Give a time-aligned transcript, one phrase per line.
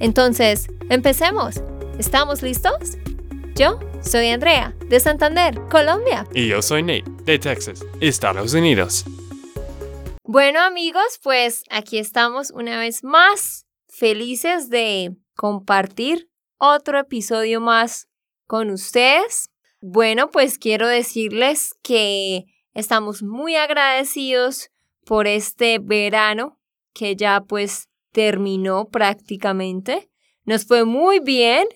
[0.00, 1.62] Entonces, empecemos.
[1.98, 2.98] ¿Estamos listos?
[3.54, 6.26] Yo soy Andrea, de Santander, Colombia.
[6.34, 9.04] Y yo soy Nate, de Texas, Estados Unidos.
[10.24, 18.08] Bueno amigos, pues aquí estamos una vez más, felices de compartir otro episodio más
[18.46, 19.50] con ustedes.
[19.80, 24.70] Bueno, pues quiero decirles que estamos muy agradecidos
[25.04, 26.58] por este verano
[26.94, 30.08] que ya pues terminó prácticamente.
[30.44, 31.66] Nos fue muy bien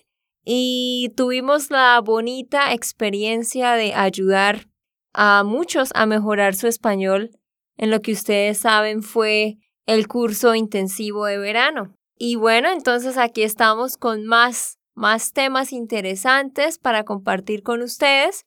[0.45, 4.69] y tuvimos la bonita experiencia de ayudar
[5.13, 7.31] a muchos a mejorar su español
[7.77, 11.95] en lo que ustedes saben fue el curso intensivo de verano.
[12.17, 18.47] Y bueno, entonces aquí estamos con más más temas interesantes para compartir con ustedes.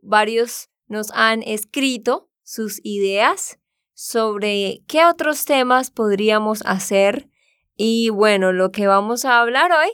[0.00, 3.58] Varios nos han escrito sus ideas
[3.94, 7.30] sobre qué otros temas podríamos hacer.
[7.76, 9.90] Y bueno, lo que vamos a hablar hoy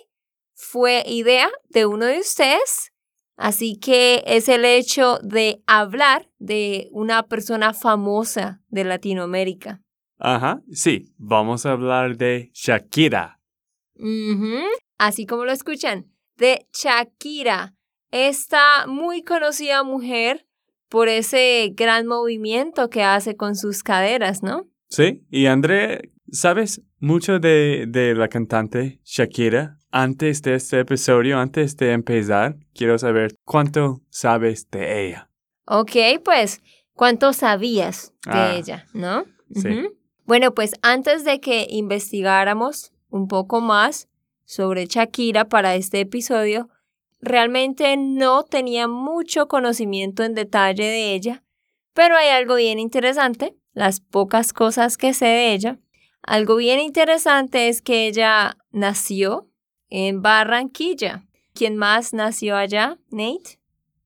[0.54, 2.92] fue idea de uno de ustedes.
[3.36, 9.80] Así que es el hecho de hablar de una persona famosa de Latinoamérica.
[10.18, 13.38] Ajá, sí, vamos a hablar de Shakira
[14.98, 16.06] así como lo escuchan,
[16.36, 17.74] de Shakira,
[18.10, 20.46] esta muy conocida mujer
[20.88, 24.68] por ese gran movimiento que hace con sus caderas, ¿no?
[24.88, 29.78] Sí, y André, ¿sabes mucho de, de la cantante Shakira?
[29.90, 35.30] Antes de este episodio, antes de empezar, quiero saber cuánto sabes de ella.
[35.66, 35.92] Ok,
[36.24, 36.60] pues,
[36.92, 39.24] ¿cuánto sabías de ah, ella, no?
[39.54, 39.88] Sí.
[40.24, 44.08] Bueno, pues antes de que investigáramos un poco más,
[44.48, 46.70] sobre Shakira para este episodio,
[47.20, 51.44] realmente no tenía mucho conocimiento en detalle de ella,
[51.92, 55.78] pero hay algo bien interesante, las pocas cosas que sé de ella.
[56.28, 59.48] Algo bien interesante es que ella nació
[59.88, 61.24] en Barranquilla.
[61.54, 63.58] ¿Quién más nació allá, Nate?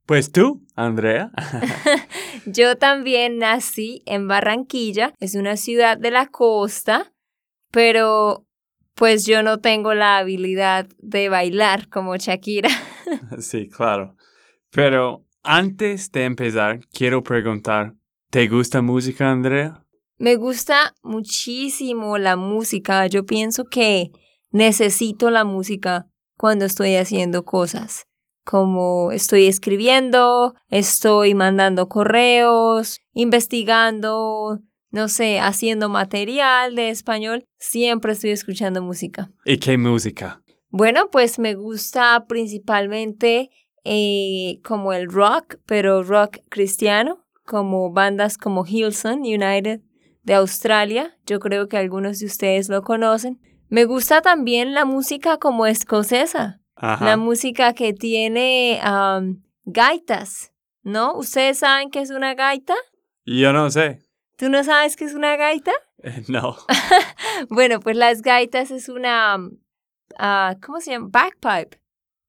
[0.07, 1.33] Pues tú, Andrea.
[2.47, 7.13] Yo también nací en Barranquilla, es una ciudad de la costa,
[7.73, 8.47] pero
[8.95, 12.71] pues yo no tengo la habilidad de bailar como Shakira.
[13.41, 14.17] Sí, claro.
[14.71, 17.95] Pero antes de empezar, quiero preguntar,
[18.31, 19.82] ¿te gusta música, Andrea?
[20.23, 23.09] Me gusta muchísimo la música.
[23.09, 24.13] Yo pienso que
[24.53, 26.07] necesito la música
[26.37, 28.07] cuando estoy haciendo cosas,
[28.45, 34.61] como estoy escribiendo, estoy mandando correos, investigando,
[34.93, 39.29] no sé, haciendo material de español, siempre estoy escuchando música.
[39.45, 40.41] ¿Y qué música?
[40.69, 43.51] Bueno, pues me gusta principalmente
[43.83, 49.81] eh, como el rock, pero rock cristiano, como bandas como Hillsong United
[50.23, 51.17] de Australia.
[51.27, 53.41] Yo creo que algunos de ustedes lo conocen.
[53.69, 58.81] Me gusta también la música como escocesa, la música que tiene
[59.65, 61.15] gaitas, ¿no?
[61.17, 62.75] ¿Ustedes saben qué es una gaita?
[63.25, 64.01] Yo no sé.
[64.37, 65.73] ¿Tú no sabes qué es una gaita?
[66.29, 66.57] no.
[67.49, 71.09] bueno, pues las gaitas es una, uh, ¿cómo se llama?
[71.11, 71.82] Backpipe.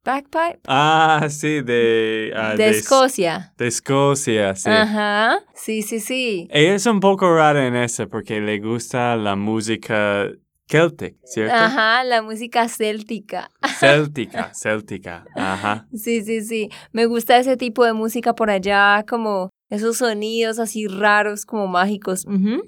[0.04, 0.60] Backpipe.
[0.68, 2.34] Ah, sí, de...
[2.36, 3.54] Uh, de, Escocia.
[3.58, 4.70] De Escocia, sí.
[4.70, 6.48] Ajá, sí, sí, sí.
[6.52, 10.30] Ella es un poco rara en eso porque le gusta la música
[10.68, 11.56] Celtic, ¿cierto?
[11.56, 13.50] Ajá, la música céltica.
[13.80, 15.88] Céltica, céltica, ajá.
[15.94, 16.70] Sí, sí, sí.
[16.92, 22.26] Me gusta ese tipo de música por allá, como esos sonidos así raros, como mágicos.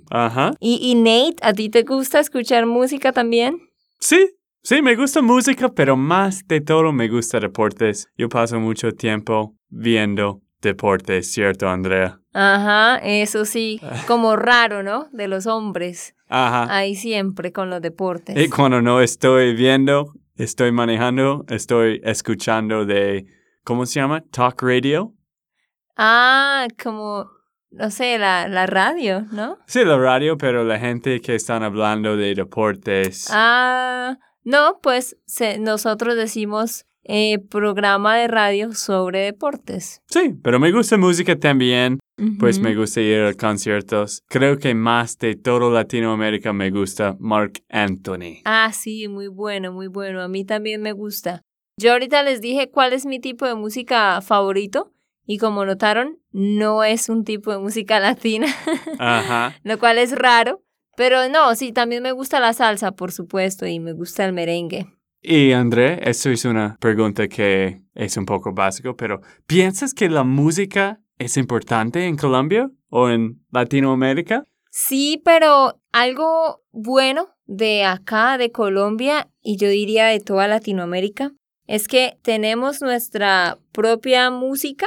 [0.10, 0.54] Ajá.
[0.60, 3.60] ¿Y, y Nate, ¿a ti te gusta escuchar música también?
[4.00, 4.36] Sí,
[4.66, 8.10] sí, me gusta música, pero más de todo me gusta deportes.
[8.18, 12.20] Yo paso mucho tiempo viendo deportes, ¿cierto, Andrea?
[12.34, 15.08] Ajá, eso sí, como raro, ¿no?
[15.12, 16.16] De los hombres.
[16.28, 16.68] Ajá.
[16.76, 18.36] Ahí siempre con los deportes.
[18.36, 23.26] Y cuando no estoy viendo, estoy manejando, estoy escuchando de,
[23.64, 24.22] ¿cómo se llama?
[24.32, 25.14] Talk radio.
[25.96, 27.30] Ah, como,
[27.70, 29.60] no sé, la, la radio, ¿no?
[29.68, 33.30] Sí, la radio, pero la gente que están hablando de deportes.
[33.32, 35.18] Ah, no, pues
[35.60, 40.02] nosotros decimos eh, programa de radio sobre deportes.
[40.08, 42.00] Sí, pero me gusta música también.
[42.40, 44.22] pues me gusta ir a conciertos.
[44.30, 48.40] Creo que más de todo Latinoamérica me gusta Mark Anthony.
[48.46, 50.22] Ah, sí, muy bueno, muy bueno.
[50.22, 51.42] A mí también me gusta.
[51.78, 54.94] Yo ahorita les dije cuál es mi tipo de música favorito
[55.28, 58.48] y como notaron, no es un tipo de música latina,
[58.98, 59.56] Ajá.
[59.64, 60.62] lo cual es raro.
[60.98, 64.88] Pero no, sí, también me gusta la salsa, por supuesto, y me gusta el merengue.
[65.22, 70.24] Y André, esto es una pregunta que es un poco básico, pero ¿piensas que la
[70.24, 74.46] música es importante en Colombia o en Latinoamérica?
[74.70, 81.32] Sí, pero algo bueno de acá, de Colombia, y yo diría de toda Latinoamérica,
[81.66, 84.86] es que tenemos nuestra propia música.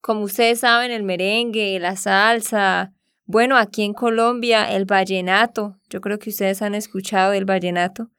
[0.00, 2.92] Como ustedes saben, el merengue, la salsa.
[3.24, 5.76] Bueno, aquí en Colombia, el vallenato.
[5.88, 8.10] Yo creo que ustedes han escuchado del vallenato.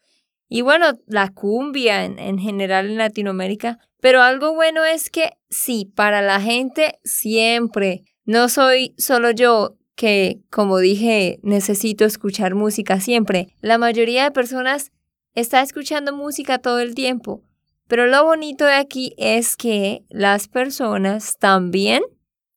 [0.47, 3.79] Y bueno, la cumbia en, en general en Latinoamérica.
[3.99, 8.03] Pero algo bueno es que sí, para la gente siempre.
[8.25, 13.55] No soy solo yo que, como dije, necesito escuchar música siempre.
[13.61, 14.91] La mayoría de personas
[15.33, 17.43] está escuchando música todo el tiempo.
[17.87, 22.01] Pero lo bonito de aquí es que las personas también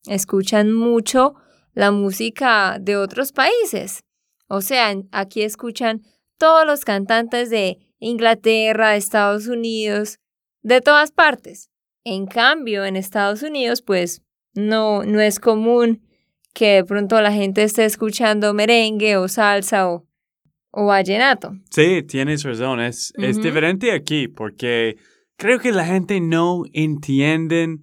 [0.07, 1.35] escuchan mucho
[1.77, 4.03] la música de otros países.
[4.49, 6.03] O sea, aquí escuchan
[6.39, 10.19] todos los cantantes de Inglaterra, de Estados Unidos,
[10.63, 11.71] de todas partes.
[12.03, 14.23] En cambio, en Estados Unidos, pues
[14.55, 16.03] no, no es común
[16.55, 20.07] que de pronto la gente esté escuchando merengue o salsa o,
[20.71, 21.53] o vallenato.
[21.71, 22.81] Sí, tienes razón.
[22.81, 24.97] Es, es diferente aquí porque
[25.37, 27.81] creo que la gente no entiende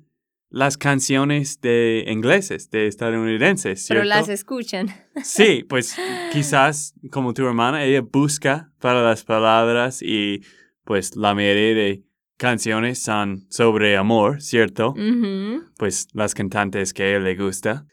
[0.54, 4.20] las canciones de ingleses, de estadounidenses, Pero ¿cierto?
[4.20, 4.88] las escuchan.
[5.24, 5.96] Sí, pues
[6.32, 10.42] quizás como tu hermana, ella busca para las palabras y
[10.86, 12.04] pues la mayoría de
[12.38, 14.94] canciones son sobre amor, ¿cierto?
[15.78, 17.88] Pues las cantantes que a ella le gusta.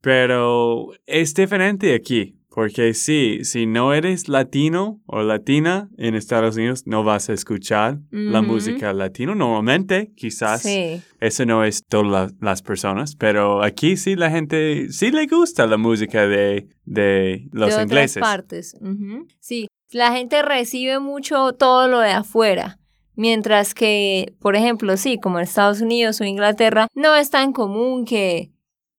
[0.00, 6.88] Pero es diferente aquí, porque sí, si no eres latino o latina en Estados Unidos,
[6.88, 9.36] no vas a escuchar la música latino.
[9.36, 11.00] Normalmente, quizás Sí.
[11.20, 15.68] eso no es todas la- las personas, pero aquí sí la gente sí le gusta
[15.68, 18.20] la música de, de los de otras ingleses.
[18.20, 18.74] partes.
[18.80, 19.28] Ujú.
[19.38, 22.80] Sí, la gente recibe mucho todo lo de afuera.
[23.14, 28.04] Mientras que, por ejemplo, sí, como en Estados Unidos o Inglaterra, no es tan común
[28.04, 28.50] que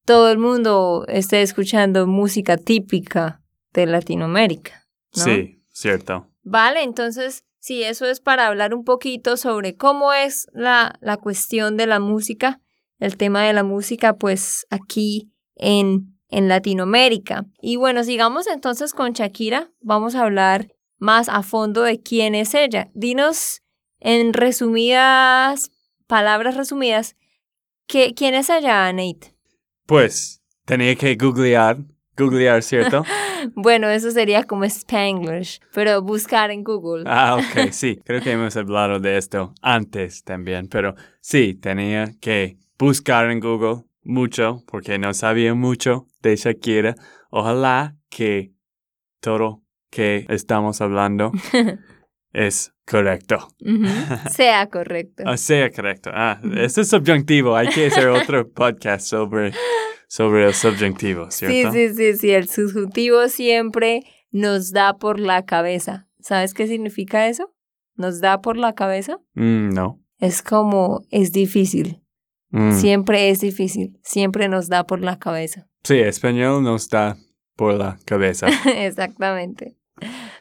[0.05, 3.38] todo el mundo esté escuchando música típica
[3.73, 4.87] de Latinoamérica.
[5.15, 5.23] ¿no?
[5.23, 6.27] Sí, cierto.
[6.43, 11.77] Vale, entonces, sí, eso es para hablar un poquito sobre cómo es la, la cuestión
[11.77, 12.61] de la música,
[12.99, 17.45] el tema de la música, pues aquí en, en Latinoamérica.
[17.61, 22.53] Y bueno, sigamos entonces con Shakira, vamos a hablar más a fondo de quién es
[22.53, 22.89] ella.
[22.93, 23.61] Dinos
[23.99, 25.71] en resumidas,
[26.07, 27.15] palabras resumidas,
[27.87, 29.35] ¿qué, ¿quién es ella, Nate?
[29.85, 31.77] Pues tenía que googlear,
[32.19, 33.03] googlear, ¿cierto?
[33.55, 37.05] Bueno, eso sería como Spanglish, pero buscar en Google.
[37.07, 37.97] ah, ok, sí.
[38.03, 43.85] Creo que hemos hablado de esto antes también, pero sí, tenía que buscar en Google
[44.03, 46.95] mucho porque no sabía mucho de Shakira.
[47.29, 48.51] Ojalá que
[49.21, 51.31] todo que estamos hablando
[52.33, 53.47] es correcto.
[54.31, 55.23] Sea correcto.
[55.25, 56.11] Ah, sea correcto.
[56.13, 57.55] Ah, eso es subjuntivo.
[57.55, 59.53] Hay que hacer otro podcast sobre,
[60.09, 61.71] sobre el subjuntivo, Sí, ¿cierto?
[61.71, 62.31] sí, sí, sí.
[62.31, 66.07] El subjuntivo siempre nos da por la cabeza.
[66.19, 67.53] ¿Sabes qué significa eso?
[67.95, 69.19] Nos da por la cabeza.
[69.35, 70.01] Mm, no.
[70.17, 72.01] Es como es difícil.
[72.49, 72.71] Mm.
[72.73, 73.99] Siempre es difícil.
[74.03, 75.67] Siempre nos da por la cabeza.
[75.83, 77.15] Sí, español nos da
[77.55, 78.47] por la cabeza.
[78.75, 79.77] Exactamente.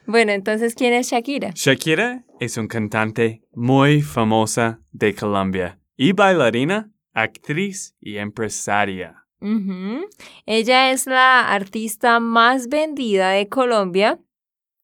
[0.07, 1.51] Bueno, entonces, ¿quién es Shakira?
[1.55, 9.18] Shakira es un cantante muy famosa de Colombia y bailarina, actriz y empresaria.
[9.41, 14.19] Ella es la artista más vendida de Colombia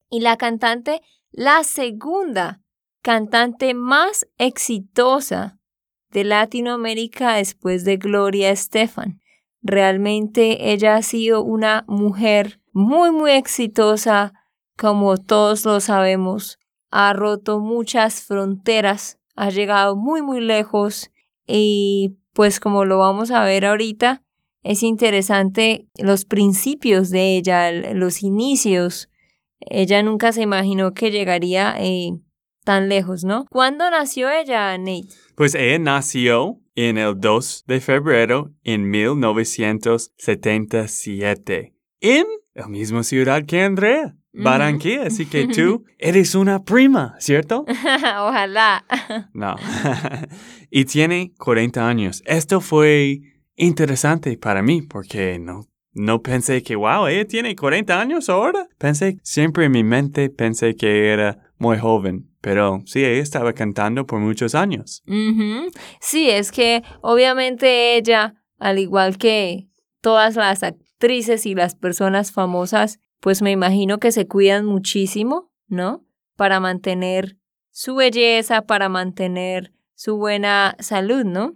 [0.09, 2.61] y la cantante, la segunda
[3.01, 5.59] cantante más exitosa
[6.09, 9.21] de Latinoamérica después de Gloria Estefan.
[9.61, 14.33] Realmente ella ha sido una mujer muy, muy exitosa,
[14.77, 16.59] como todos lo sabemos.
[16.91, 21.11] Ha roto muchas fronteras, ha llegado muy, muy lejos
[21.45, 24.24] y pues como lo vamos a ver ahorita,
[24.65, 29.11] es interesante los principios de ella, los inicios.
[29.59, 32.13] Ella nunca se imaginó que llegaría eh,
[32.63, 33.45] tan lejos, ¿no?
[33.51, 35.09] ¿Cuándo nació ella, Nate?
[35.35, 43.61] Pues ella nació en el 2 de febrero en 1977 en la misma ciudad que
[43.61, 44.15] Andrea.
[44.33, 45.05] Barranquilla.
[45.05, 47.65] Así que tú eres una prima, ¿cierto?
[47.67, 48.83] Ojalá.
[49.31, 49.57] No.
[50.71, 52.23] y tiene 40 años.
[52.25, 58.29] Esto fue interesante para mí porque no, no pensé que, wow, ella tiene 40 años
[58.29, 58.67] ahora.
[58.77, 64.05] Pensé, siempre en mi mente pensé que era muy joven, pero sí, ella estaba cantando
[64.05, 65.03] por muchos años.
[66.01, 69.69] Sí, es que obviamente ella, al igual que
[70.01, 76.05] todas las actrices y las personas famosas, pues me imagino que se cuidan muchísimo, ¿no?
[76.35, 77.37] Para mantener
[77.71, 81.55] su belleza, para mantener su buena salud, ¿no?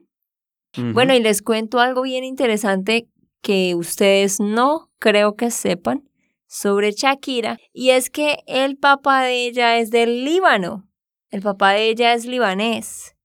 [0.77, 3.07] Bueno, y les cuento algo bien interesante
[3.41, 6.09] que ustedes no creo que sepan
[6.47, 10.88] sobre Shakira, y es que el papá de ella es del Líbano.
[11.29, 13.15] El papá de ella es libanés.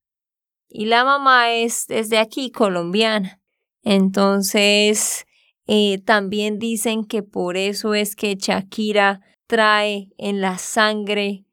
[0.68, 3.40] Y la mamá es, es de aquí, colombiana.
[3.82, 5.24] Entonces,
[5.66, 11.44] eh, también dicen que por eso es que Shakira trae en la sangre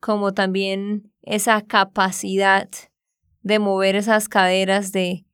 [0.00, 2.70] como también esa capacidad
[3.42, 5.26] de mover esas caderas de,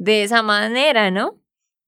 [0.00, 1.38] de esa manera, ¿no?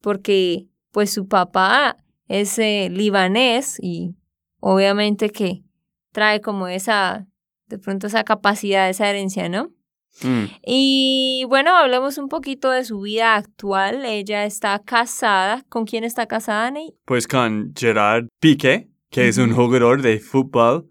[0.03, 1.97] Porque pues su papá
[2.29, 4.15] es eh, libanés y
[4.61, 5.63] obviamente que
[6.13, 7.27] trae como esa,
[7.69, 9.73] de pronto esa capacidad, esa herencia, ¿no?
[10.23, 10.45] Mm.
[10.67, 14.05] Y bueno, hablemos un poquito de su vida actual.
[14.05, 15.65] Ella está casada.
[15.71, 16.95] ¿Con quién está casada, Nate?
[17.07, 20.91] Pues con Gerard Piqué, que es un jugador de fútbol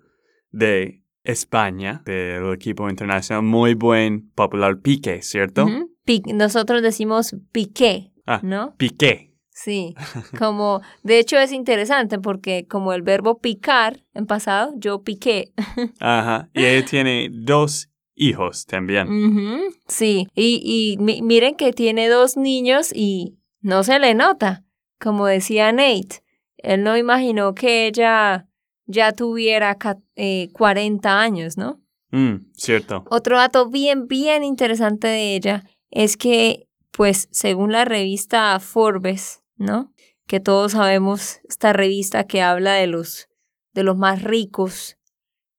[0.49, 5.65] de España, del equipo internacional, muy buen, popular Piqué, ¿cierto?
[5.65, 5.90] Ujú.
[6.05, 8.39] Pi- Nosotros decimos piqué, Ah.
[8.43, 8.75] ¿no?
[8.77, 9.33] Piqué.
[9.49, 9.93] Sí,
[10.39, 15.51] como, de hecho es interesante porque como el verbo picar en pasado, yo piqué.
[15.99, 16.49] Ajá.
[16.53, 19.07] Y ella tiene dos hijos también.
[19.87, 24.63] Sí, y, y mi- miren que tiene dos niños y no se le nota.
[24.99, 26.23] Como decía Nate,
[26.57, 28.47] él no imaginó que ella
[28.85, 29.77] ya tuviera
[30.15, 31.81] eh, 40 años, ¿no?
[32.11, 33.03] Mm, cierto.
[33.09, 39.93] Otro dato bien, bien interesante de ella es que, pues, según la revista Forbes, ¿no?
[40.27, 43.29] Que todos sabemos, esta revista que habla de los,
[43.73, 44.97] de los más ricos.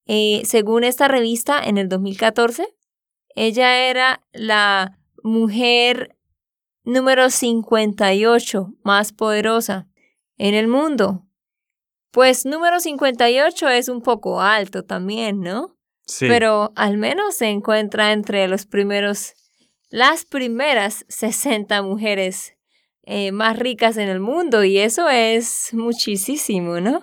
[0.07, 2.67] eh, según esta revista, en el 2014,
[3.35, 6.17] ella era la mujer
[6.85, 9.89] número 58 más poderosa
[10.39, 11.27] en el mundo.
[12.11, 15.79] Pues número 58 es un poco alto también, ¿no?
[16.05, 16.27] Sí.
[16.29, 19.35] Pero al menos se encuentra entre los primeros,
[19.93, 22.57] las primeras 60 mujeres
[23.03, 27.03] eh, más ricas en el mundo y eso es muchísimo, ¿no?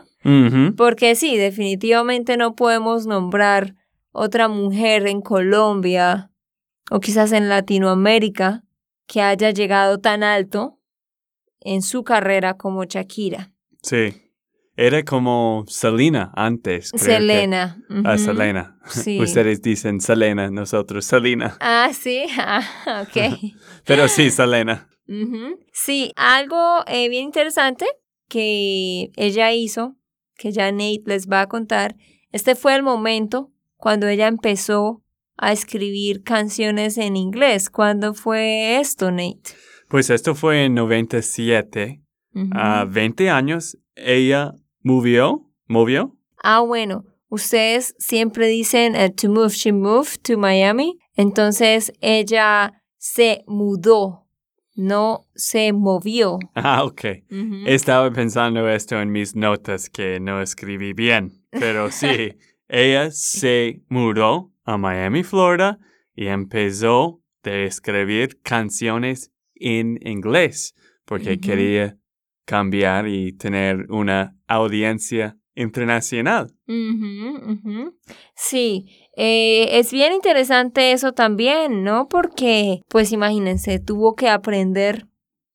[0.75, 3.75] Porque sí, definitivamente no podemos nombrar
[4.11, 6.31] otra mujer en Colombia
[6.91, 8.63] o quizás en Latinoamérica
[9.07, 10.79] que haya llegado tan alto
[11.61, 13.53] en su carrera como Shakira.
[13.81, 14.28] Sí.
[14.81, 16.91] Era como Selena antes.
[16.91, 17.83] creo que- Selena.
[18.05, 18.17] Ah.
[18.17, 18.79] Selena.
[18.85, 19.19] Sí.
[19.21, 21.57] Ustedes dicen Selena, nosotros Selena.
[21.59, 23.51] Ah, sí, ah, ok.
[23.85, 24.87] Pero sí, Selena.
[25.73, 27.87] Sí, algo eh, bien interesante
[28.29, 29.97] que ella hizo,
[30.37, 31.97] que ya Nate les va a contar,
[32.31, 35.03] este fue el momento cuando ella empezó
[35.35, 37.69] a escribir canciones en inglés.
[37.69, 39.41] ¿Cuándo fue esto, Nate?
[39.89, 42.01] Pues esto fue en 97.
[42.33, 42.49] Ujú.
[42.53, 44.53] A 20 años, ella
[44.89, 46.17] movió, movió.
[46.41, 50.97] Ah, bueno, ustedes siempre dicen eh, to move, she moved to Miami.
[51.15, 54.25] Entonces ella se mudó,
[54.75, 56.39] no se movió.
[56.55, 57.05] Ah, ok.
[57.67, 62.33] Estaba pensando esto en mis notas que no escribí bien, pero sí,
[62.67, 65.77] ella se mudó a Miami, Florida
[66.15, 70.73] y empezó a escribir canciones en inglés
[71.05, 71.98] porque quería
[72.49, 76.51] cambiar y tener una audiencia internacional.
[78.33, 82.07] Sí, eh, es bien interesante eso también, ¿no?
[82.07, 85.05] Porque, pues imagínense, tuvo que aprender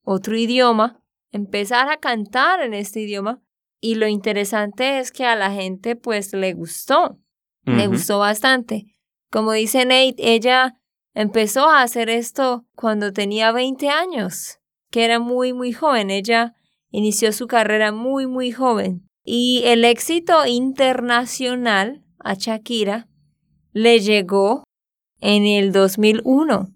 [0.05, 3.43] otro idioma, empezar a cantar en este idioma,
[3.81, 7.19] y lo interesante es que a la gente, pues, le gustó,
[7.65, 8.87] le gustó bastante.
[9.33, 10.75] Como dice Nate, ella
[11.13, 14.61] empezó a hacer esto cuando tenía 20 años,
[14.93, 16.11] que era muy, muy joven.
[16.11, 16.55] Ella
[16.95, 19.09] inició su carrera muy, muy joven.
[19.25, 23.09] Y el éxito internacional a Shakira
[23.73, 24.63] le llegó
[25.21, 26.73] en el 2001,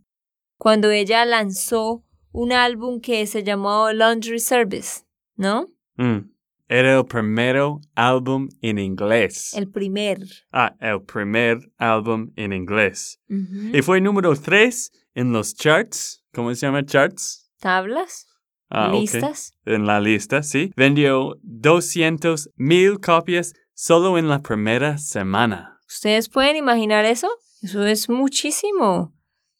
[0.56, 5.02] cuando ella lanzó un álbum que se llamó Laundry Service,
[5.36, 5.68] ¿no?
[5.96, 6.30] Mm.
[6.70, 7.56] Era el primer
[7.94, 9.54] álbum en inglés.
[9.54, 10.18] El primer.
[10.52, 13.20] Ah, el primer álbum en inglés.
[13.28, 16.22] Y fue número 3 en los charts.
[16.34, 17.50] ¿Cómo se llama charts?
[17.58, 18.27] ¿Tablas?
[18.70, 18.90] Ah.
[18.92, 19.52] ¿Listas?
[19.64, 20.72] En la lista, sí.
[20.76, 25.80] Vendió 200 mil copias solo en la primera semana.
[25.86, 27.28] ¿Ustedes pueden imaginar eso?
[27.62, 29.14] Eso es muchísimo.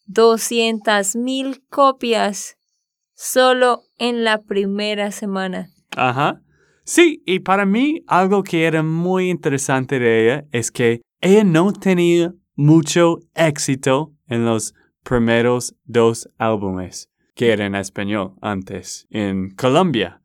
[0.06, 2.56] 200 mil copias
[3.14, 5.70] solo en la primera semana.
[5.96, 6.42] Ajá.
[6.84, 11.72] Sí, y para mí algo que era muy interesante de ella es que ella no
[11.72, 20.20] tenía mucho éxito en los primeros dos álbumes que eran en español antes en Colombia.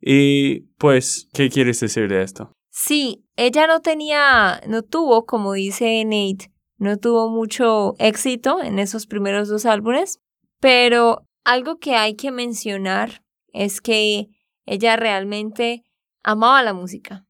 [0.00, 2.52] Y pues, ¿qué quieres decir de esto?
[2.70, 9.06] Sí, ella no tenía, no tuvo, como dice Nate, no tuvo mucho éxito en esos
[9.06, 10.20] primeros dos álbumes,
[10.60, 14.28] pero algo que hay que mencionar es que
[14.66, 15.84] ella realmente
[16.22, 17.24] amaba la música.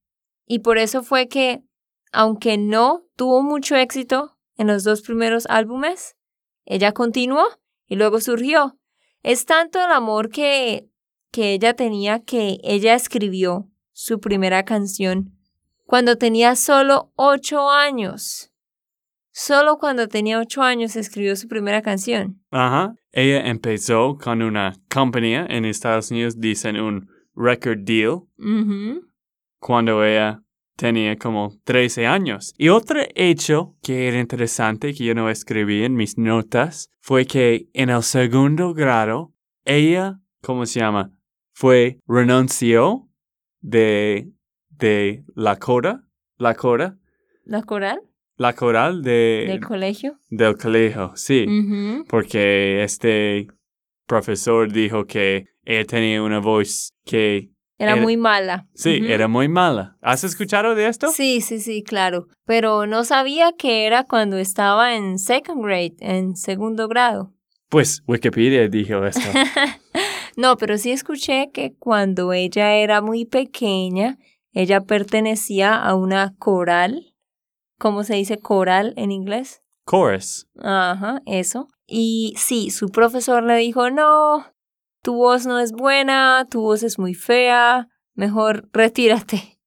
[0.47, 1.63] Y por eso fue que,
[2.11, 6.17] aunque no tuvo mucho éxito en los dos primeros álbumes,
[6.65, 7.47] ella continuó
[7.89, 8.79] y luego surgió.
[9.23, 10.89] Es tanto el amor que,
[11.33, 15.35] que ella tenía que ella escribió su primera canción
[15.85, 18.53] cuando tenía solo ocho años.
[19.33, 22.43] Solo cuando tenía ocho años escribió su primera canción.
[22.51, 22.95] Ajá.
[23.13, 28.25] Ella empezó con una compañía en Estados Unidos, dicen un record deal,
[29.59, 30.43] cuando ella
[30.79, 32.55] tenía como 13 años.
[32.57, 37.69] Y otro hecho que era interesante que yo no escribí en mis notas fue que
[37.75, 41.11] en el segundo grado, ella, ¿cómo se llama?
[41.53, 43.09] Fue renunció
[43.61, 44.31] de,
[44.71, 46.05] de la cora,
[46.37, 46.97] la cora,
[47.45, 48.01] ¿La coral
[48.37, 50.17] la coral de, del colegio?
[50.31, 51.45] del colegio, sí.
[52.09, 53.49] Porque este
[54.07, 58.67] profesor dijo que ella tenía una voz que, Era Era- muy mala.
[58.75, 59.97] sí, era muy mala.
[60.03, 61.09] ¿Has escuchado de esto?
[61.13, 62.27] Sí, sí, sí, claro.
[62.45, 67.33] Pero no sabía que era cuando estaba en second grade, en segundo grado.
[67.69, 69.21] Pues Wikipedia dijo esto.
[70.37, 74.19] no, pero sí escuché que cuando ella era muy pequeña,
[74.53, 77.15] ella pertenecía a una coral.
[77.79, 79.63] ¿Cómo se dice coral en inglés?
[79.89, 80.49] Chorus.
[80.61, 81.69] Ajá, eso.
[81.87, 84.47] Y sí, su profesor le dijo, no,
[85.09, 89.59] tu voz no es buena, tu voz es muy fea, mejor retírate.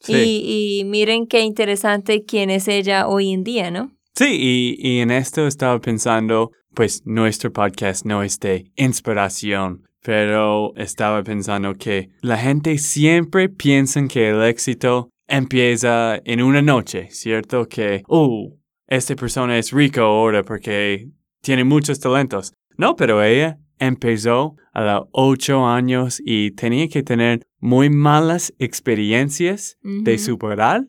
[0.00, 0.14] Sí.
[0.14, 3.92] Y, y miren qué interesante quién es ella hoy en día, ¿no?
[4.14, 10.74] Sí, y, y en esto estaba pensando, pues nuestro podcast no es de inspiración, pero
[10.76, 17.68] estaba pensando que la gente siempre piensa que el éxito empieza en una noche, ¿cierto?
[17.68, 21.10] Que, oh, esta persona es rico ahora porque
[21.42, 22.54] tiene muchos talentos.
[22.78, 29.76] No, pero ella empezó a los ocho años y tenía que tener muy malas experiencias
[29.82, 30.22] de Ujú.
[30.24, 30.86] superar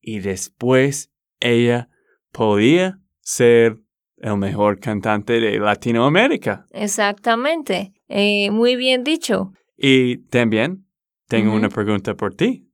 [0.00, 1.88] y después ella
[2.32, 3.76] podía ser
[4.16, 6.64] el mejor cantante de Latinoamérica.
[6.70, 7.92] Exactamente.
[8.08, 9.52] Eh, muy bien dicho.
[9.76, 10.86] Y también
[11.28, 11.58] tengo Ujú.
[11.58, 12.66] una pregunta por ti.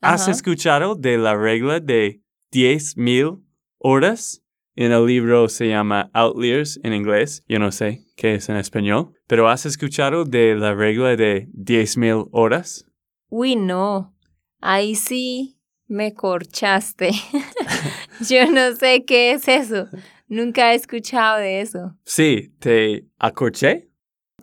[0.00, 0.30] ¿Has Ajá.
[0.30, 2.20] escuchado de la regla de
[2.52, 3.38] 10,000
[3.78, 4.42] horas?
[4.80, 7.42] En el libro se llama Outliers en inglés.
[7.48, 9.12] Yo no sé qué es en español.
[9.26, 12.86] Pero ¿has escuchado de la regla de 10,000 horas?
[13.28, 14.14] Uy, no.
[14.60, 17.10] Ahí sí me corchaste.
[18.30, 19.88] Yo no sé qué es eso.
[20.28, 21.96] Nunca he escuchado de eso.
[22.04, 23.90] Sí, te acorché.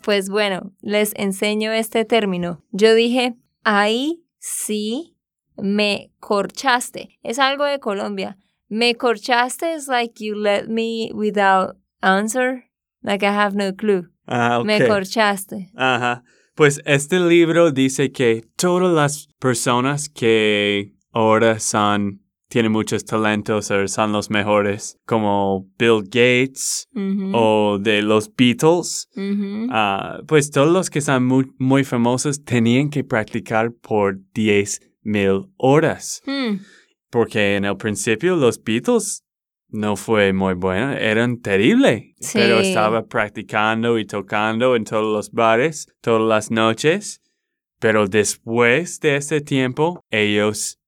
[0.02, 2.62] Pues bueno, les enseño este término.
[2.72, 5.16] Yo dije, ahí sí
[5.56, 7.18] me corchaste.
[7.24, 8.38] Es algo de Colombia.
[8.76, 12.66] Me corchaste is like you let me without answer.
[13.02, 14.08] Like I have no clue.
[14.28, 14.64] Ah.
[14.66, 15.70] Me corchaste.
[15.78, 16.24] Ajá.
[16.56, 23.88] Pues este libro dice que todas las personas que ahora son, tienen muchos talentos o
[23.88, 29.68] son los mejores, como Bill Gates Ujú, o de los Beatles, ujú.
[29.72, 35.48] ah, pues todos los que son muy, muy famosos tenían que practicar por 10 mil
[35.58, 36.22] horas.
[36.26, 36.58] Hmm,
[37.16, 39.24] Porque en el principio los Beatles
[39.70, 42.14] no fue muy bueno, eran terribles.
[42.20, 42.40] Sí.
[42.40, 47.22] Pero estaba practicando y tocando en todos los bares, todas las noches.
[47.80, 50.82] Pero después de ese tiempo, ellos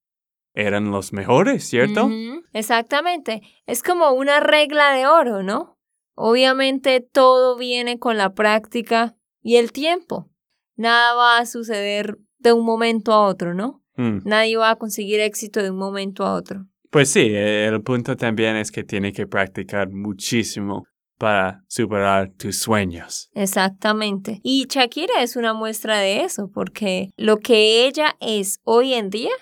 [0.53, 2.07] eran los mejores, ¿cierto?
[2.07, 3.41] Ujú, Exactamente.
[3.65, 5.79] Es como una regla de oro, ¿no?
[6.13, 10.29] Obviamente todo viene con la práctica y el tiempo.
[10.75, 13.81] Nada va a suceder de un momento a otro, ¿no?
[13.97, 14.19] Mm.
[14.23, 16.65] Nadie va a conseguir éxito de un momento a otro.
[16.89, 20.85] Pues sí, eh, el punto también es que tiene que practicar muchísimo
[21.17, 23.29] para superar tus sueños.
[23.33, 24.39] Exactamente.
[24.43, 29.33] Y Shakira es una muestra de eso, porque lo que ella es hoy en día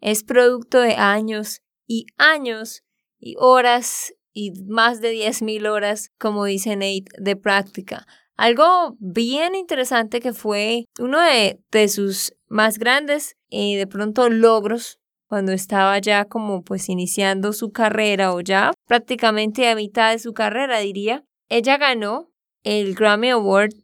[0.00, 2.84] es producto de años y años
[3.18, 8.06] y horas y más de 10.000 horas, como dice Nate, de práctica.
[8.36, 14.98] Algo bien interesante que fue uno de, de sus más grandes y de pronto logros
[15.26, 20.32] cuando estaba ya como pues iniciando su carrera o ya prácticamente a mitad de su
[20.32, 22.30] carrera diría, ella ganó
[22.62, 23.74] el Grammy Award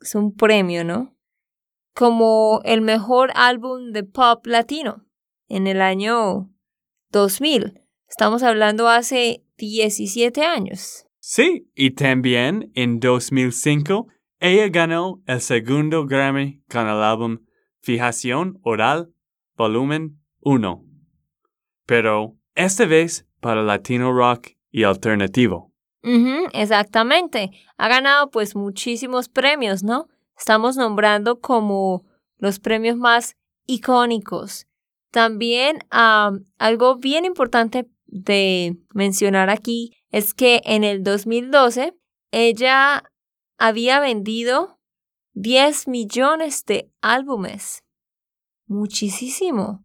[0.00, 1.16] es un premio, ¿no?
[1.94, 5.06] Como el mejor álbum de pop latino
[5.48, 6.50] en el año
[7.10, 7.80] 2000.
[8.08, 11.06] Estamos hablando hace 17 años.
[11.20, 14.08] Sí, y también en 2005
[14.40, 17.38] ella ganó el segundo Grammy con el álbum
[17.80, 19.13] Fijación Oral,
[19.56, 20.84] volumen 1.
[21.86, 25.72] Pero esta vez para latino rock y alternativo.
[26.52, 27.50] exactamente.
[27.78, 30.08] Ha ganado pues muchísimos premios, ¿no?
[30.36, 32.04] Estamos nombrando como
[32.38, 33.36] los premios más
[33.66, 34.66] icónicos.
[35.10, 41.94] También algo bien importante de mencionar aquí es que en el 2012
[42.32, 43.04] ella
[43.56, 44.80] había vendido
[45.34, 47.83] 10 millones de álbumes.
[48.66, 49.84] Muchísimo.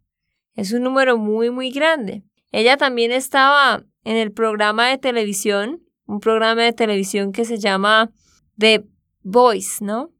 [0.54, 2.24] Es un número muy, muy grande.
[2.52, 8.10] Ella también estaba en el programa de televisión, un programa de televisión que se llama
[8.58, 8.84] The
[9.22, 10.12] Voice, ¿no?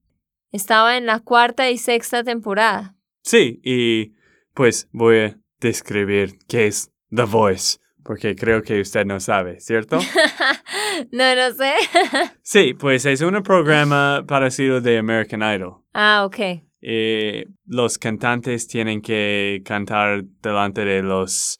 [0.52, 2.96] Estaba en la cuarta y sexta temporada.
[3.22, 4.14] Sí, y
[4.54, 9.98] pues voy a describir qué es The Voice, porque creo que usted no sabe, ¿cierto?
[11.12, 11.74] no, no sé.
[12.42, 15.82] sí, pues es un programa parecido de American Idol.
[15.92, 16.69] Ah, ok.
[16.82, 21.58] Eh, los cantantes tienen que cantar delante de los,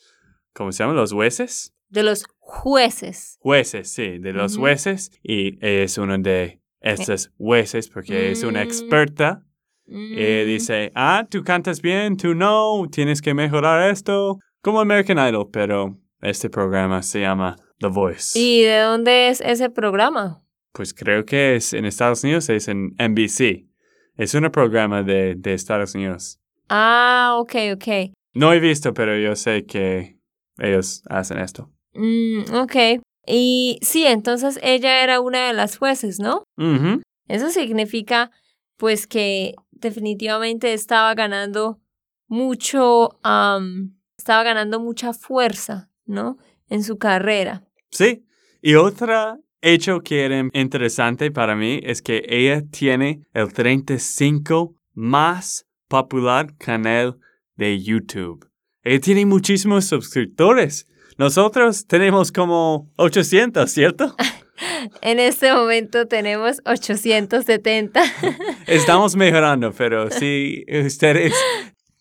[0.55, 0.95] ¿cómo se llama?
[0.95, 1.75] Los jueces.
[1.89, 3.37] De los jueces.
[3.41, 5.11] Jueces, sí, de los jueces.
[5.23, 8.67] Y es uno de estos jueces porque es una mm.
[8.67, 9.45] experta.
[9.87, 10.47] Y mm.
[10.47, 14.39] dice, ah, tú cantas bien, tú no, tienes que mejorar esto.
[14.63, 18.39] Como American Idol, pero este programa se llama The Voice.
[18.39, 20.43] ¿Y de dónde es ese programa?
[20.73, 23.70] Pues creo que es en Estados Unidos, es en NBC.
[24.21, 26.39] Es un programa de, de Estados Unidos.
[26.69, 28.13] Ah, ok, ok.
[28.35, 30.19] No he visto, pero yo sé que
[30.59, 31.71] ellos hacen esto.
[31.95, 33.01] Mm, ok.
[33.27, 36.45] Y sí, entonces ella era una de las jueces, ¿no?
[37.29, 38.31] Eso significa,
[38.77, 41.81] pues, que definitivamente estaba ganando
[42.29, 43.19] mucho,
[44.19, 46.37] estaba ganando mucha fuerza, ¿no?
[46.69, 47.65] En su carrera.
[47.91, 48.27] Sí.
[48.61, 55.67] Y otra hecho que era interesante para mí es que ella tiene el 35 más
[55.89, 57.19] popular canal
[57.57, 58.49] de YouTube.
[58.83, 60.87] Ella tiene muchísimos suscriptores.
[61.19, 64.15] Nosotros tenemos como 800, ¿cierto?
[65.03, 68.03] en este momento tenemos 870.
[68.67, 71.35] Estamos mejorando, pero si ustedes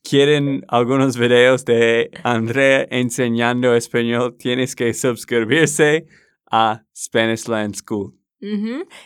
[0.04, 6.06] quieren algunos videos de Andrea enseñando español, tienes que suscribirse
[6.52, 8.14] a Spanish Land School.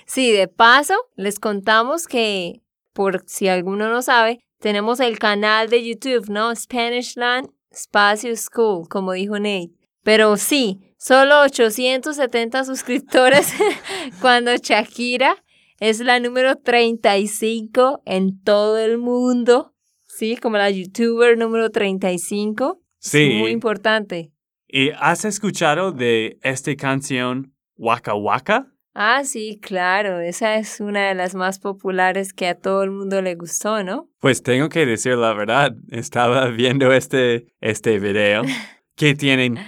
[0.06, 2.62] Sí, de paso, les contamos que,
[2.94, 6.56] por si alguno no sabe, tenemos el canal de YouTube, ¿no?
[6.56, 9.72] Spanish Land Espacio School, como dijo Nate.
[10.04, 13.54] Pero sí, solo 870 suscriptores
[14.22, 15.44] cuando Shakira
[15.80, 19.74] es la número 35 en todo el mundo.
[20.06, 22.80] Sí, como la youtuber número 35.
[23.00, 23.38] Sí.
[23.40, 24.33] muy importante.
[24.76, 28.74] ¿Y has escuchado de esta canción Waka Waka?
[28.96, 33.22] Ah, sí, claro, esa es una de las más populares que a todo el mundo
[33.22, 34.10] le gustó, ¿no?
[34.20, 38.42] Pues tengo que decir la verdad, estaba viendo este, este video
[38.96, 39.60] que tienen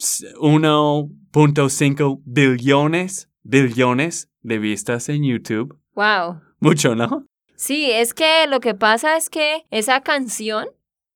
[0.00, 5.78] 1.5 billones, billones de vistas en YouTube.
[5.94, 6.40] Wow.
[6.58, 7.24] Mucho, ¿no?
[7.54, 10.66] Sí, es que lo que pasa es que esa canción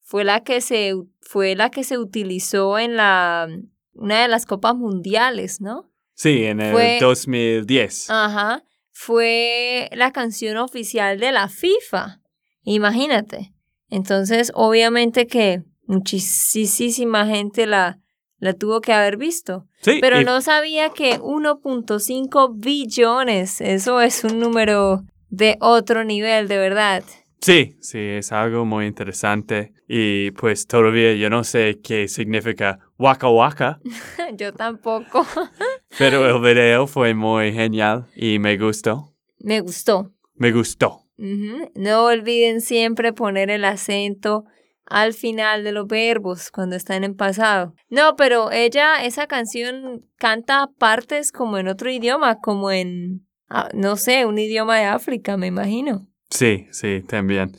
[0.09, 3.47] fue la que se, fue la que se utilizó en la,
[3.93, 5.93] una de las copas mundiales, ¿no?
[6.15, 8.09] Sí, en el 2010.
[8.09, 12.23] Ajá, fue la canción oficial de la FIFA,
[12.63, 13.53] imagínate.
[13.91, 17.99] Entonces, obviamente que muchísima gente la,
[18.39, 19.67] la tuvo que haber visto.
[19.83, 26.57] Sí, pero no sabía que 1.5 billones, eso es un número de otro nivel, de
[26.57, 27.05] verdad.
[27.41, 29.73] Sí, sí, es algo muy interesante.
[29.87, 33.81] Y pues todavía yo no sé qué significa waka waka.
[34.37, 35.27] yo tampoco.
[35.99, 39.15] Pero el video fue muy genial y me gustó.
[39.39, 40.13] Me gustó.
[40.35, 41.05] Me gustó.
[41.17, 44.45] No olviden siempre poner el acento
[44.85, 47.75] al final de los verbos cuando están en pasado.
[47.89, 53.97] No, pero ella, esa canción canta partes como en otro idioma, como en, ah, no
[53.97, 56.07] sé, un idioma de África, me imagino.
[56.31, 57.53] Sí, sí, también.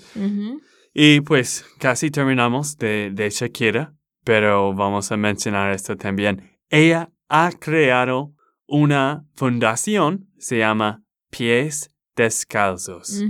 [0.93, 6.59] Y pues casi terminamos de, de Shakira, pero vamos a mencionar esto también.
[6.69, 8.33] Ella ha creado
[8.67, 13.23] una fundación, se llama Pies Descalzos,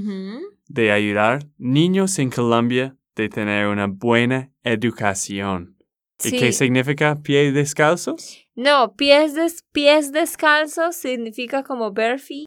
[0.67, 5.78] de ayudar niños en Colombia de tener una buena educación.
[6.23, 8.45] ¿Y qué significa pies descalzos?
[8.56, 12.45] No, pies, des pies descalzos significa como bare feet.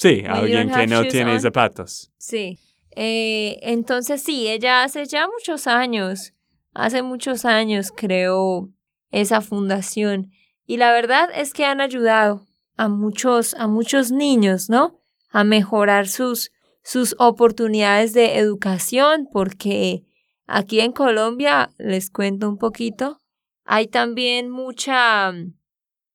[0.00, 1.40] Sí, When alguien que no tiene on.
[1.42, 2.10] zapatos.
[2.16, 2.58] Sí.
[2.96, 6.32] Eh, entonces sí, ella hace ya muchos años,
[6.72, 8.70] hace muchos años creó
[9.10, 10.30] esa fundación
[10.64, 12.46] y la verdad es que han ayudado
[12.78, 14.98] a muchos, a muchos niños, ¿no?
[15.28, 16.50] A mejorar sus,
[16.82, 20.04] sus oportunidades de educación porque
[20.46, 23.20] aquí en Colombia, les cuento un poquito,
[23.64, 25.34] hay también mucha,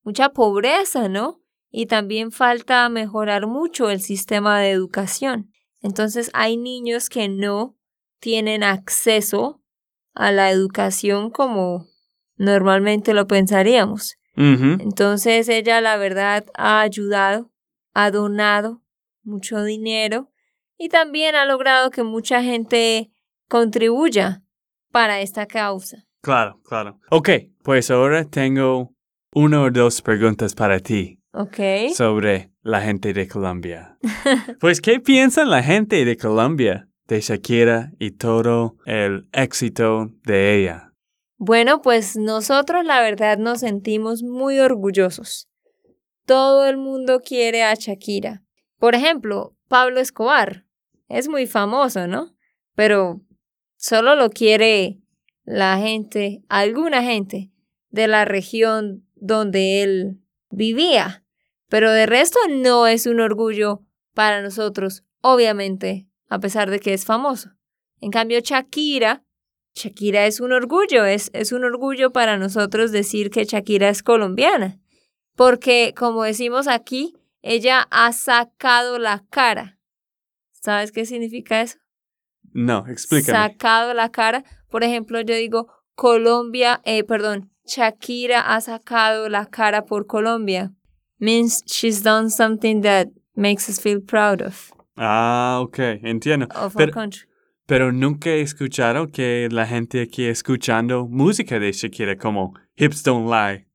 [0.03, 1.44] mucha pobreza, ¿no?
[1.77, 5.51] Y también falta mejorar mucho el sistema de educación.
[5.81, 7.75] Entonces hay niños que no
[8.21, 9.61] tienen acceso
[10.13, 11.85] a la educación como
[12.37, 14.15] normalmente lo pensaríamos.
[14.37, 17.51] Entonces ella la verdad ha ayudado,
[17.93, 18.81] ha donado
[19.23, 20.31] mucho dinero
[20.77, 23.11] y también ha logrado que mucha gente
[23.49, 24.43] contribuya
[24.93, 26.05] para esta causa.
[26.21, 27.01] Claro, claro.
[27.11, 27.31] Ok,
[27.63, 28.93] pues ahora tengo
[29.33, 31.19] una o dos preguntas para ti
[31.93, 33.97] Sobre la gente de Colombia.
[34.59, 40.93] pues, ¿qué piensa la gente de Colombia de Shakira y todo el éxito de ella?
[41.37, 45.49] Bueno, pues nosotros la verdad nos sentimos muy orgullosos.
[46.25, 48.43] Todo el mundo quiere a Shakira.
[48.79, 50.65] Por ejemplo, Pablo Escobar.
[51.07, 52.35] Es muy famoso, ¿no?
[52.75, 53.21] Pero
[53.75, 55.01] solo lo quiere
[55.43, 57.51] la gente, alguna gente
[57.89, 61.24] de la región donde él vivía.
[61.75, 63.81] Pero de resto no es un orgullo
[64.13, 67.49] para nosotros, obviamente, a pesar de que es famoso.
[67.99, 69.25] En cambio, Shakira
[69.73, 74.79] Shakira es un orgullo, es, es un orgullo para nosotros decir que Shakira es colombiana,
[75.35, 79.77] porque como decimos aquí, ella ha sacado la cara.
[80.53, 81.79] ¿Sabes qué significa eso?
[82.53, 83.37] No, explícame.
[83.37, 84.45] Sacado la cara.
[84.69, 90.71] Por ejemplo, yo digo Colombia, eh, perdón, Shakira ha sacado la cara por Colombia.
[91.19, 96.47] Means she's done something that makes us feel proud of, ah, ok, entiendo.
[96.51, 97.21] of our Pero, country.
[97.65, 103.29] pero nunca he escuchado que la gente aquí escuchando música de Shakira como Hips Don't
[103.29, 103.65] Lie.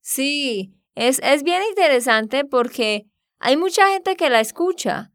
[0.00, 3.06] Sí, es, es bien interesante porque
[3.40, 5.10] hay mucha gente que la escucha,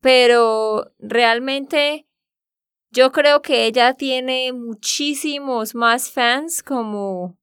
[0.00, 2.06] pero realmente
[2.90, 7.38] yo creo que ella tiene muchísimos más fans como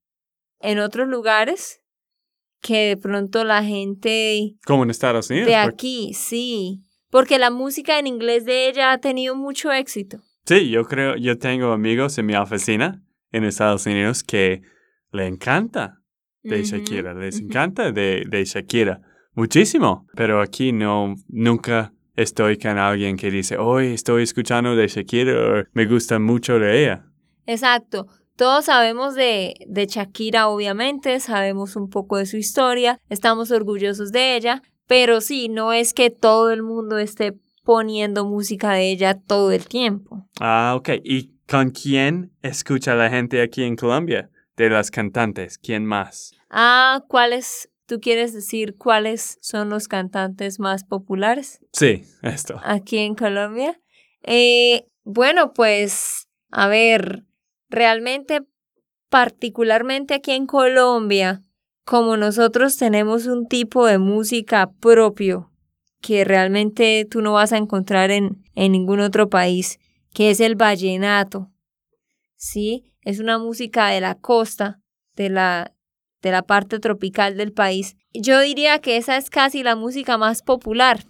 [0.60, 1.82] en otros lugares
[2.70, 5.48] que de pronto la gente Como en Estados Unidos.
[5.48, 10.20] de aquí, sí, porque la música en inglés de ella ha tenido mucho éxito.
[10.46, 14.62] Sí, yo creo, yo tengo amigos en mi oficina en Estados Unidos que
[15.12, 16.04] le encanta
[16.44, 19.02] de Shakira, les encanta de, de Shakira,
[19.34, 25.34] muchísimo, pero aquí no, nunca estoy con alguien que dice, hoy estoy escuchando de Shakira
[25.34, 27.06] o me gusta mucho de ella.
[27.48, 28.06] Exacto.
[28.40, 34.38] Todos sabemos de, de Shakira, obviamente, sabemos un poco de su historia, estamos orgullosos de
[34.38, 39.52] ella, pero sí, no es que todo el mundo esté poniendo música de ella todo
[39.52, 40.26] el tiempo.
[40.40, 40.90] Ah, ok.
[41.04, 44.30] ¿Y con quién escucha la gente aquí en Colombia?
[44.56, 46.34] De las cantantes, ¿quién más?
[46.50, 52.62] Ah, ¿cuáles, tú quieres decir cuáles son los cantantes más populares Sí, esto.
[52.64, 53.78] aquí en Colombia?
[54.24, 57.26] Eh, bueno, pues, a ver,
[57.70, 58.42] realmente,
[59.10, 61.42] particularmente aquí en Colombia,
[61.86, 65.52] como nosotros tenemos un tipo de música propio
[66.02, 69.80] que realmente tú no vas a encontrar en, en ningún otro país,
[70.14, 71.52] que es el vallenato.
[72.36, 74.80] Sí, es una música de la costa,
[75.16, 75.74] de la,
[76.22, 77.98] de la parte tropical del país.
[78.14, 81.06] Yo diría que esa es casi la música más popular.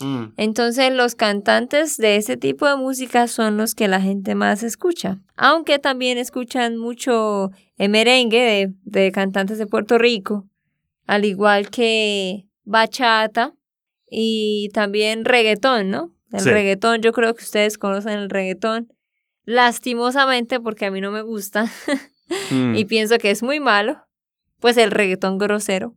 [0.00, 4.62] Mm, Entonces los cantantes de ese tipo de música son los que la gente más
[4.62, 5.18] escucha.
[5.36, 10.46] Aunque también escuchan mucho merengue de, de cantantes de Puerto Rico,
[11.06, 13.54] al igual que bachata
[14.10, 16.12] y también reggaetón, ¿no?
[16.32, 16.50] El Sí.
[16.50, 18.92] reggaetón, yo creo que ustedes conocen el reggaetón.
[19.46, 21.64] Lastimosamente, porque a mí no me gusta
[22.50, 22.74] mm.
[22.76, 23.96] y pienso que es muy malo,
[24.60, 25.94] pues el reggaetón grosero.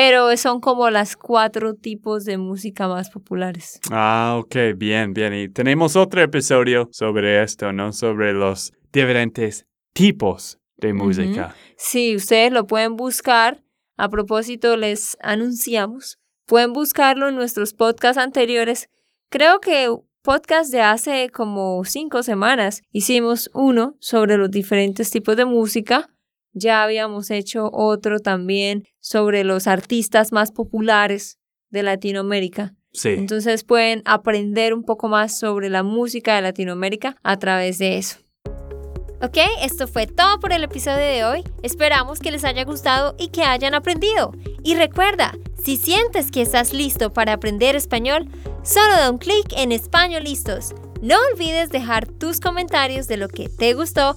[0.00, 3.80] Pero son como las cuatro tipos de música más populares.
[3.90, 5.34] Ah, ok, bien, bien.
[5.34, 7.92] Y tenemos otro episodio sobre esto, ¿no?
[7.92, 11.52] Sobre los diferentes tipos de música.
[11.76, 13.64] Sí, ustedes lo pueden buscar.
[13.96, 16.20] A propósito, les anunciamos.
[16.46, 18.90] Pueden buscarlo en nuestros podcasts anteriores.
[19.30, 25.44] Creo que podcast de hace como cinco semanas hicimos uno sobre los diferentes tipos de
[25.44, 26.08] música.
[26.58, 31.38] Ya habíamos hecho otro también sobre los artistas más populares
[31.70, 32.74] de Latinoamérica.
[32.92, 33.10] Sí.
[33.10, 38.18] Entonces pueden aprender un poco más sobre la música de Latinoamérica a través de eso.
[39.20, 41.44] Ok, esto fue todo por el episodio de hoy.
[41.64, 44.32] Esperamos que les haya gustado y que hayan aprendido.
[44.62, 48.28] Y recuerda, Si sientes que estás listo para aprender español,
[48.62, 50.72] solo da un clic en Español Listos.
[51.02, 54.16] No olvides dejar tus comentarios de lo que te gustó